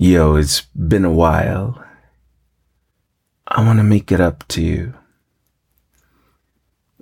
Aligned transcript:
Yo, 0.00 0.36
it's 0.36 0.60
been 0.60 1.04
a 1.04 1.10
while. 1.10 1.84
I 3.48 3.66
want 3.66 3.80
to 3.80 3.82
make 3.82 4.12
it 4.12 4.20
up 4.20 4.46
to 4.46 4.62
you. 4.62 4.94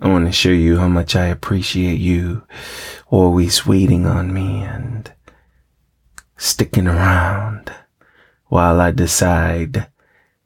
I 0.01 0.09
want 0.09 0.25
to 0.25 0.33
show 0.33 0.49
you 0.49 0.79
how 0.79 0.89
much 0.89 1.15
I 1.15 1.27
appreciate 1.27 2.01
you 2.01 2.47
always 3.09 3.67
waiting 3.67 4.07
on 4.07 4.33
me 4.33 4.63
and 4.63 5.13
sticking 6.39 6.87
around 6.87 7.71
while 8.47 8.81
I 8.81 8.93
decide 8.93 9.89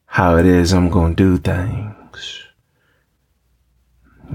how 0.06 0.36
it 0.36 0.44
is 0.44 0.72
I'm 0.72 0.90
going 0.90 1.14
to 1.14 1.36
do 1.36 1.38
things. 1.38 2.42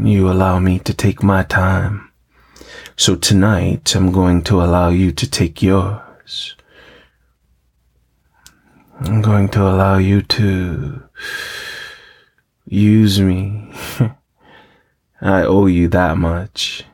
You 0.02 0.32
allow 0.32 0.60
me 0.60 0.80
to 0.80 0.94
take 0.94 1.22
my 1.22 1.44
time. 1.44 2.14
So 2.96 3.18
tonight 3.18 3.94
I'm 3.94 4.14
going 4.14 4.42
to 4.44 4.62
allow 4.64 4.88
you 4.88 5.12
to 5.12 5.30
take 5.30 5.62
yours. 5.62 6.56
I'm 9.02 9.22
going 9.22 9.50
to 9.50 9.62
allow 9.62 9.98
you 9.98 10.22
to 10.22 11.04
use 12.66 13.20
me. 13.20 13.74
I 15.22 15.42
owe 15.42 15.66
you 15.66 15.90
that 15.90 16.18
much. 16.18 16.86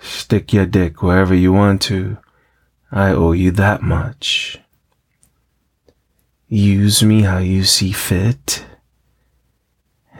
Stick 0.00 0.52
your 0.52 0.66
dick 0.66 1.02
wherever 1.02 1.34
you 1.34 1.52
want 1.52 1.80
to. 1.82 2.18
I 2.92 3.10
owe 3.10 3.32
you 3.32 3.50
that 3.52 3.82
much. 3.82 4.58
Use 6.46 7.02
me 7.02 7.22
how 7.22 7.38
you 7.38 7.64
see 7.64 7.92
fit. 7.92 8.66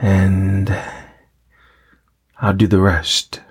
And 0.01 0.75
I'll 2.41 2.53
do 2.53 2.65
the 2.65 2.81
rest. 2.81 3.41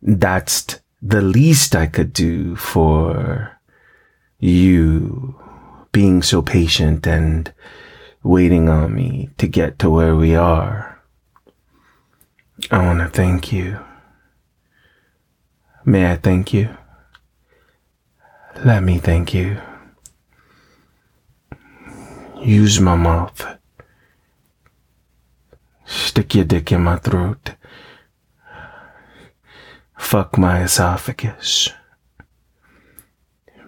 That's 0.00 0.80
the 1.02 1.20
least 1.20 1.76
I 1.76 1.86
could 1.86 2.14
do 2.14 2.56
for 2.56 3.53
you 4.44 5.34
being 5.90 6.22
so 6.22 6.42
patient 6.42 7.06
and 7.06 7.50
waiting 8.22 8.68
on 8.68 8.94
me 8.94 9.30
to 9.38 9.48
get 9.48 9.78
to 9.78 9.88
where 9.88 10.14
we 10.14 10.34
are. 10.34 11.00
I 12.70 12.84
want 12.84 13.00
to 13.00 13.08
thank 13.08 13.52
you. 13.52 13.78
May 15.86 16.12
I 16.12 16.16
thank 16.16 16.52
you? 16.52 16.76
Let 18.62 18.82
me 18.82 18.98
thank 18.98 19.32
you. 19.32 19.60
Use 22.42 22.80
my 22.80 22.96
mouth. 22.96 23.46
Stick 25.86 26.34
your 26.34 26.44
dick 26.44 26.70
in 26.70 26.82
my 26.82 26.96
throat. 26.96 27.54
Fuck 29.96 30.36
my 30.36 30.62
esophagus. 30.62 31.70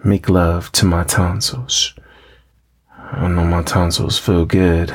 Make 0.03 0.29
love 0.29 0.71
to 0.73 0.85
my 0.85 1.03
tonsils. 1.03 1.93
I 2.89 3.27
know 3.27 3.45
my 3.45 3.63
tonsils 3.63 4.19
feel 4.19 4.45
good. 4.45 4.93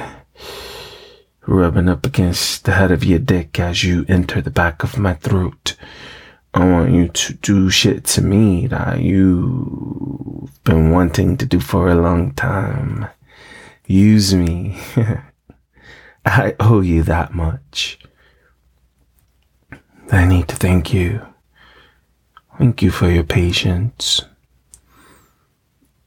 Rubbing 1.47 1.89
up 1.89 2.07
against 2.07 2.65
the 2.65 2.73
head 2.73 2.93
of 2.93 3.03
your 3.03 3.19
dick 3.19 3.59
as 3.59 3.83
you 3.83 4.05
enter 4.09 4.41
the 4.41 4.51
back 4.51 4.85
of 4.85 4.99
my 4.99 5.15
throat. 5.15 5.77
I 6.55 6.65
want 6.71 6.93
you 6.93 7.09
to 7.09 7.33
do 7.35 7.69
shit 7.69 8.05
to 8.05 8.23
me 8.23 8.67
that 8.69 9.01
you've 9.01 10.63
been 10.65 10.91
wanting 10.91 11.37
to 11.39 11.47
do 11.47 11.59
for 11.59 11.89
a 11.89 11.95
long 11.95 12.33
time. 12.35 13.07
Use 13.87 14.35
me. 14.35 14.79
I 16.25 16.55
owe 16.61 16.81
you 16.81 17.03
that 17.03 17.35
much. 17.35 17.99
I 20.13 20.27
need 20.27 20.47
to 20.49 20.57
thank 20.57 20.95
you. 20.95 21.27
Thank 22.59 22.83
you 22.83 22.91
for 22.91 23.11
your 23.11 23.25
patience. 23.25 24.23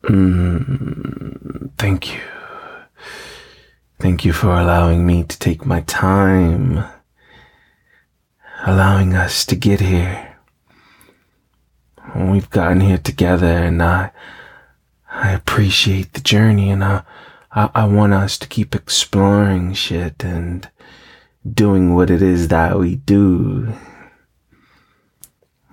Mm, 0.07 1.71
thank 1.79 2.13
you. 2.13 2.21
Thank 3.99 4.23
you 4.23 4.33
for 4.33 4.49
allowing 4.49 5.03
me 5.05 5.23
to 5.23 5.39
take 5.39 5.65
my 5.65 5.81
time, 5.81 6.83
allowing 8.67 9.15
us 9.15 9.45
to 9.47 9.55
get 9.55 9.79
here. 9.79 10.37
We've 12.15 12.49
gotten 12.51 12.81
here 12.81 12.99
together, 12.99 13.47
and 13.47 13.81
I, 13.81 14.11
I 15.09 15.31
appreciate 15.31 16.13
the 16.13 16.21
journey, 16.21 16.69
and 16.69 16.83
I, 16.83 17.01
I, 17.51 17.71
I 17.73 17.85
want 17.85 18.13
us 18.13 18.37
to 18.37 18.47
keep 18.47 18.75
exploring 18.75 19.73
shit 19.73 20.23
and 20.23 20.69
doing 21.51 21.95
what 21.95 22.11
it 22.11 22.21
is 22.21 22.49
that 22.49 22.77
we 22.77 22.97
do. 22.97 23.73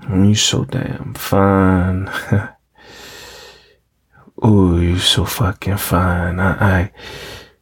You're 0.09 0.35
so 0.37 0.65
damn 0.65 1.13
fun. 1.13 2.11
Ooh, 4.45 4.81
you're 4.81 4.99
so 4.99 5.25
fucking 5.25 5.77
fine. 5.77 6.41
I, 6.41 6.51
I, 6.51 6.93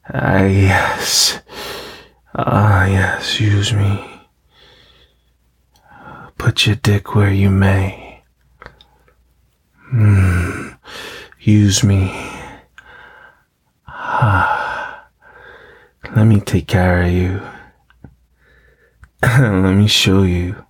I 0.08 0.46
yes. 0.46 1.40
Ah, 2.34 2.86
yes, 2.86 3.38
use 3.38 3.72
me. 3.74 4.22
Put 6.38 6.66
your 6.66 6.76
dick 6.76 7.14
where 7.14 7.30
you 7.30 7.50
may. 7.50 8.22
Mm, 9.92 10.78
use 11.40 11.84
me. 11.84 12.10
Ah, 13.86 15.06
let 16.16 16.24
me 16.24 16.40
take 16.40 16.66
care 16.66 17.02
of 17.02 17.10
you. 17.10 17.42
let 19.22 19.74
me 19.74 19.86
show 19.86 20.22
you 20.22 20.64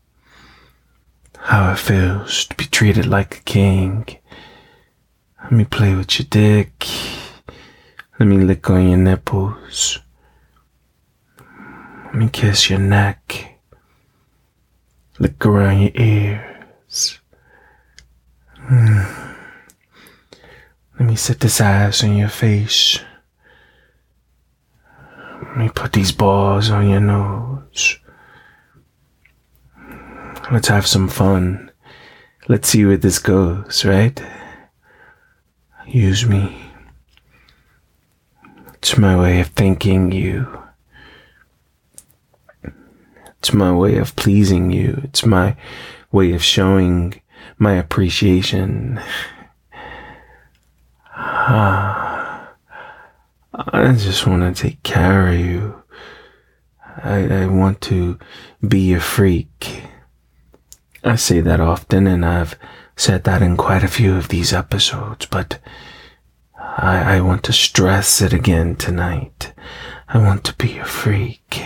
how 1.38 1.72
it 1.72 1.78
feels 1.78 2.46
to 2.46 2.56
be 2.56 2.64
treated 2.64 3.06
like 3.06 3.38
a 3.38 3.42
king. 3.42 4.19
Let 5.42 5.52
me 5.52 5.64
play 5.64 5.94
with 5.94 6.18
your 6.18 6.26
dick. 6.28 6.86
Let 8.18 8.26
me 8.26 8.38
lick 8.38 8.68
on 8.68 8.88
your 8.88 8.98
nipples. 8.98 9.98
Let 12.04 12.14
me 12.14 12.28
kiss 12.28 12.68
your 12.68 12.78
neck. 12.78 13.58
Lick 15.18 15.44
around 15.46 15.80
your 15.80 15.92
ears. 15.94 17.18
Mm. 18.68 19.36
Let 20.98 21.08
me 21.08 21.16
set 21.16 21.40
this 21.40 21.60
ass 21.60 22.04
on 22.04 22.16
your 22.16 22.28
face. 22.28 23.00
Let 25.42 25.56
me 25.56 25.68
put 25.70 25.92
these 25.92 26.12
balls 26.12 26.70
on 26.70 26.88
your 26.88 27.00
nose. 27.00 27.98
Let's 30.52 30.68
have 30.68 30.86
some 30.86 31.08
fun. 31.08 31.70
Let's 32.48 32.68
see 32.68 32.84
where 32.84 32.96
this 32.96 33.18
goes, 33.18 33.84
right? 33.84 34.22
Use 35.90 36.24
me. 36.24 36.56
It's 38.74 38.96
my 38.96 39.18
way 39.18 39.40
of 39.40 39.48
thanking 39.48 40.12
you. 40.12 40.62
It's 43.40 43.52
my 43.52 43.72
way 43.72 43.96
of 43.96 44.14
pleasing 44.14 44.70
you. 44.70 45.00
It's 45.02 45.26
my 45.26 45.56
way 46.12 46.32
of 46.32 46.44
showing 46.44 47.20
my 47.58 47.74
appreciation. 47.74 49.00
I 51.16 52.46
just 53.96 54.28
want 54.28 54.56
to 54.56 54.62
take 54.62 54.84
care 54.84 55.26
of 55.26 55.40
you. 55.40 55.82
I, 57.02 57.42
I 57.42 57.46
want 57.46 57.80
to 57.82 58.16
be 58.66 58.92
a 58.92 59.00
freak. 59.00 59.82
I 61.02 61.16
say 61.16 61.40
that 61.40 61.58
often, 61.58 62.06
and 62.06 62.24
I've 62.24 62.56
said 63.00 63.24
that 63.24 63.40
in 63.40 63.56
quite 63.56 63.82
a 63.82 63.88
few 63.88 64.14
of 64.14 64.28
these 64.28 64.52
episodes, 64.52 65.24
but 65.24 65.58
I, 66.58 67.16
I 67.16 67.20
want 67.22 67.42
to 67.44 67.52
stress 67.52 68.20
it 68.20 68.34
again 68.34 68.76
tonight. 68.76 69.54
I 70.06 70.18
want 70.18 70.44
to 70.44 70.54
be 70.56 70.76
a 70.76 70.84
freak. 70.84 71.62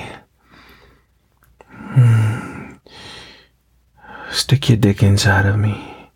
Hmm. 1.69 2.75
Stick 4.31 4.69
your 4.69 4.79
dick 4.79 5.03
inside 5.03 5.47
of 5.47 5.59
me. 5.59 6.09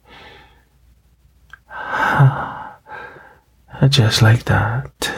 Just 3.88 4.22
like 4.22 4.44
that. 4.44 5.12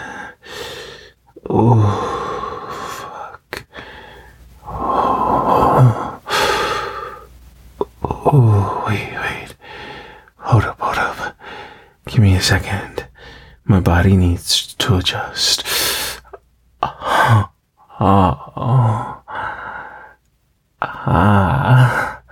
Oh, 1.48 1.80
fuck. 2.96 3.64
Oh, 4.66 6.20
oh, 8.02 8.84
wait, 8.86 9.12
wait. 9.12 9.54
Hold 10.50 10.64
up, 10.64 10.80
hold 10.80 10.98
up. 10.98 11.36
Give 12.06 12.18
me 12.18 12.34
a 12.34 12.40
second. 12.42 13.06
My 13.62 13.78
body 13.78 14.16
needs 14.16 14.74
to 14.74 14.96
adjust. 14.96 15.62
Ah, 16.82 17.52
ah, 18.00 19.22
ah. 20.82 22.22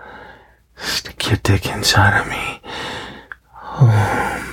Stick 0.74 1.28
your 1.28 1.36
dick 1.36 1.66
inside 1.66 2.20
of 2.20 2.26
me. 2.26 2.60
Oh. 3.80 4.44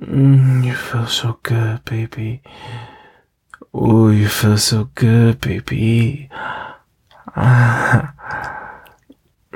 You 0.00 0.74
feel 0.74 1.06
so 1.06 1.38
good, 1.42 1.84
baby. 1.84 2.40
Oh, 3.74 4.08
you 4.08 4.28
feel 4.28 4.56
so 4.56 4.88
good, 4.94 5.42
baby. 5.42 6.30
Ah. 7.36 8.14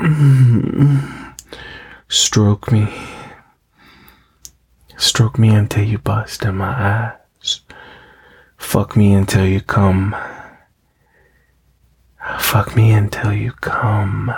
Stroke 2.08 2.72
me. 2.72 2.88
Stroke 4.96 5.38
me 5.38 5.50
until 5.50 5.84
you 5.84 5.98
bust 5.98 6.42
in 6.44 6.56
my 6.56 6.72
ass. 6.72 7.60
Fuck 8.56 8.96
me 8.96 9.14
until 9.14 9.46
you 9.46 9.60
come. 9.60 10.16
Fuck 12.40 12.74
me 12.74 12.90
until 12.90 13.32
you 13.32 13.52
come. 13.52 14.34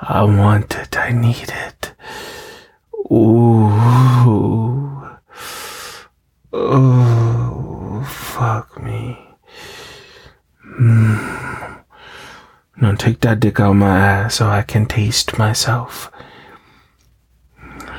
I 0.00 0.22
want 0.22 0.76
it. 0.76 0.96
I 0.96 1.10
need 1.10 1.48
it. 1.48 1.94
Ooh. 3.10 3.72
Oh, 6.52 8.04
fuck 8.08 8.80
me. 8.80 9.18
Mm. 10.80 11.43
Now 12.76 12.94
take 12.94 13.20
that 13.20 13.40
dick 13.40 13.60
out 13.60 13.74
my 13.74 13.98
ass 13.98 14.36
so 14.36 14.48
I 14.48 14.62
can 14.62 14.86
taste 14.86 15.38
myself. 15.38 16.10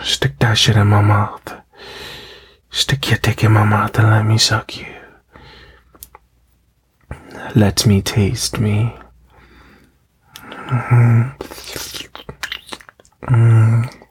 Stick 0.03 0.37
that 0.39 0.55
shit 0.55 0.75
in 0.75 0.87
my 0.87 1.01
mouth. 1.01 1.61
Stick 2.69 3.09
your 3.09 3.19
dick 3.19 3.43
in 3.43 3.53
my 3.53 3.63
mouth 3.63 3.97
and 3.97 4.09
let 4.09 4.25
me 4.25 4.37
suck 4.37 4.77
you. 4.77 4.85
Let 7.55 7.87
me 7.87 8.01
taste 8.01 8.59
me. 8.59 8.95
Mm. 10.35 11.37
Mm. 11.39 12.29
Mm. 13.23 14.04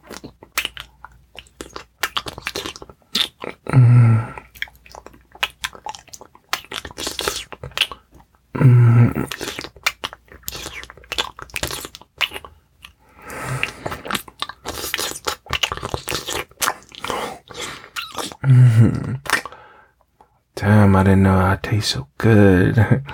I 21.04 21.08
didn't 21.08 21.24
know 21.24 21.38
I 21.38 21.58
taste 21.62 21.90
so 21.90 22.08
good. 22.16 22.78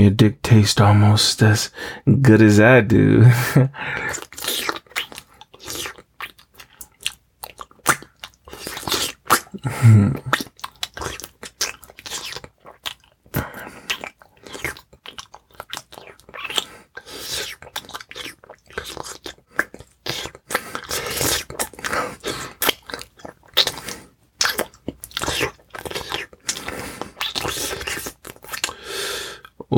your 0.00 0.10
dick 0.10 0.42
tastes 0.42 0.80
almost 0.80 1.42
as 1.42 1.70
good 2.20 2.42
as 2.42 2.60
I 2.60 2.80
do. 2.80 3.30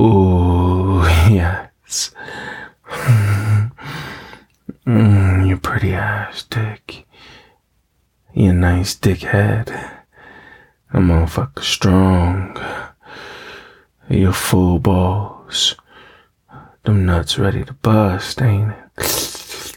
Oh, 0.01 1.03
yes. 1.31 2.13
Mm, 4.87 5.49
ass 6.09 6.43
dick. 6.45 7.07
You 8.33 8.53
nice 8.55 8.95
dickhead. 8.97 9.69
A 10.93 10.99
motherfucker 10.99 11.63
strong. 11.63 12.57
You 14.09 14.33
full 14.33 14.79
balls. 14.79 15.75
Them 16.85 17.05
nuts 17.05 17.39
ready 17.39 17.63
to 17.65 17.75
bust, 17.75 18.41
ain't 18.41 18.73
it? 18.97 19.75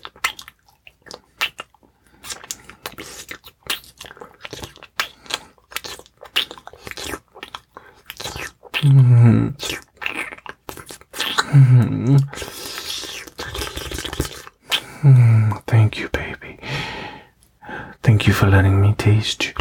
Mhm. 8.83 9.55
Mhm. 11.53 12.17
Mm, 15.03 15.61
Thank 15.67 15.97
you, 15.97 16.09
baby. 16.09 16.20
Thank 18.21 18.27
you 18.27 18.33
for 18.35 18.45
letting 18.51 18.79
me 18.79 18.93
taste 18.93 19.45
you. 19.45 19.53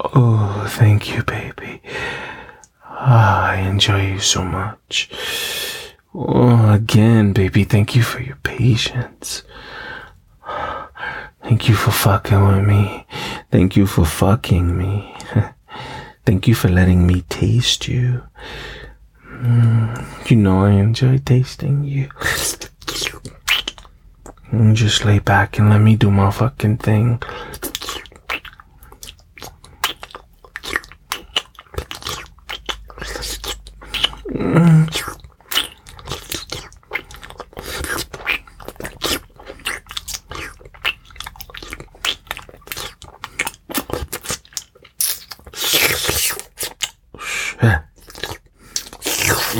Oh, 0.00 0.66
thank 0.68 1.16
you, 1.16 1.22
baby. 1.22 1.80
Ah, 2.84 3.52
I 3.52 3.56
enjoy 3.56 4.02
you 4.06 4.18
so 4.18 4.44
much. 4.44 5.08
Oh, 6.14 6.49
again, 6.68 7.32
baby, 7.32 7.64
thank 7.64 7.96
you 7.96 8.02
for 8.02 8.20
your 8.20 8.36
patience. 8.36 9.42
Thank 11.42 11.68
you 11.68 11.74
for 11.74 11.90
fucking 11.90 12.46
with 12.46 12.66
me. 12.66 13.06
Thank 13.50 13.76
you 13.76 13.86
for 13.86 14.04
fucking 14.04 14.76
me. 14.76 15.16
Thank 16.26 16.46
you 16.46 16.54
for 16.54 16.68
letting 16.68 17.06
me 17.06 17.22
taste 17.22 17.88
you. 17.88 18.22
Mm, 19.24 20.30
you 20.30 20.36
know 20.36 20.64
I 20.64 20.72
enjoy 20.72 21.18
tasting 21.18 21.82
you. 21.82 22.10
Just 24.74 25.04
lay 25.04 25.18
back 25.18 25.58
and 25.58 25.70
let 25.70 25.80
me 25.80 25.96
do 25.96 26.10
my 26.10 26.30
fucking 26.30 26.78
thing. 26.78 27.22
Oh, 49.52 49.56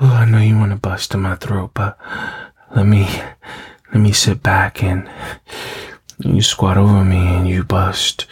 I 0.00 0.24
know 0.24 0.38
you 0.38 0.56
want 0.56 0.70
to 0.70 0.78
bust 0.78 1.14
in 1.14 1.20
my 1.20 1.34
throat, 1.34 1.72
but 1.74 1.98
let 2.76 2.86
me 2.86 3.08
let 3.92 4.00
me 4.00 4.12
sit 4.12 4.42
back 4.42 4.82
and 4.82 5.08
you 6.18 6.42
squat 6.42 6.76
over 6.76 7.04
me 7.04 7.16
and 7.16 7.48
you 7.48 7.64
bust 7.64 8.26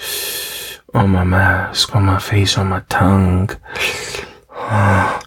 on 0.95 1.11
my 1.11 1.25
mask, 1.25 1.95
on 1.95 2.05
my 2.05 2.19
face, 2.19 2.57
on 2.59 2.69
my 2.69 2.81
tongue. 2.89 3.51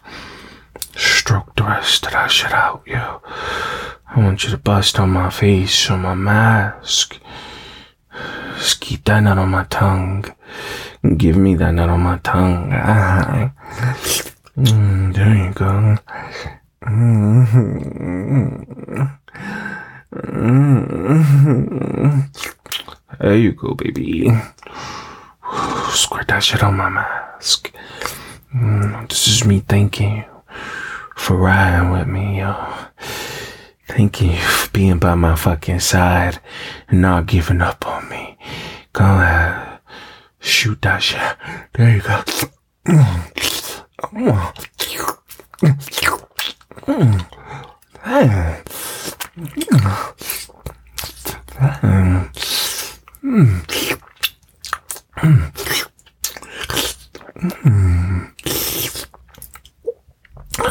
Stroke 0.95 1.55
the 1.55 1.63
rest 1.63 2.03
that 2.03 2.31
shit 2.31 2.53
out, 2.53 2.83
yo. 2.85 3.21
I 4.07 4.19
want 4.19 4.43
you 4.43 4.49
to 4.51 4.57
bust 4.57 4.99
on 4.99 5.09
my 5.09 5.29
face, 5.29 5.89
on 5.89 6.01
my 6.01 6.15
mask. 6.15 7.19
Just 8.57 8.81
keep 8.81 9.03
that 9.05 9.21
nut 9.21 9.37
on 9.37 9.49
my 9.49 9.63
tongue. 9.65 10.25
Give 11.17 11.37
me 11.37 11.55
that 11.55 11.73
nut 11.73 11.89
on 11.89 12.01
my 12.01 12.17
tongue. 12.19 12.71
Mm, 14.57 15.15
there 15.15 15.33
you 15.33 15.53
go. 15.53 15.97
There 20.11 20.27
you 23.35 23.53
go, 23.53 23.75
baby. 23.75 24.29
Squirt 25.89 26.27
that 26.27 26.43
shit 26.43 26.63
on 26.63 26.75
my 26.75 26.89
mask. 26.89 27.71
Mm, 28.53 29.07
this 29.07 29.27
is 29.29 29.45
me 29.45 29.61
thanking 29.61 30.17
you 30.17 30.25
for 31.15 31.37
riding 31.37 31.91
with 31.91 32.07
me, 32.07 32.39
yo. 32.39 32.55
Thank 33.87 34.21
you 34.21 34.35
for 34.35 34.69
being 34.71 34.99
by 34.99 35.15
my 35.15 35.35
fucking 35.37 35.79
side 35.79 36.41
and 36.89 37.01
not 37.01 37.27
giving 37.27 37.61
up 37.61 37.87
on 37.87 38.09
me. 38.09 38.37
Go 38.91 39.05
ahead. 39.05 39.79
Shoot 40.39 40.81
that 40.81 41.01
shit. 41.01 41.37
There 41.73 41.95
you 41.95 42.01
go. 42.01 42.23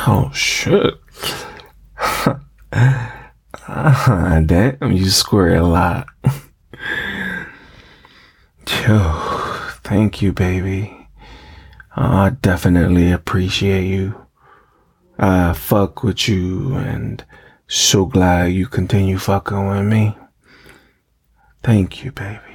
Oh 0.06 0.30
shit. 0.32 0.94
Damn, 4.46 4.90
you 4.90 5.08
squirt 5.10 5.56
a 5.56 5.62
lot. 5.62 6.08
Yo, 8.66 8.98
thank 9.84 10.20
you, 10.20 10.32
baby. 10.32 11.08
I 11.94 12.30
definitely 12.30 13.12
appreciate 13.12 13.86
you. 13.86 14.26
I 15.18 15.52
fuck 15.52 16.02
with 16.02 16.28
you 16.28 16.74
and 16.74 17.24
so 17.68 18.06
glad 18.06 18.46
you 18.46 18.66
continue 18.66 19.18
fucking 19.18 19.68
with 19.68 19.84
me. 19.84 20.16
Thank 21.62 22.02
you, 22.02 22.10
baby. 22.10 22.49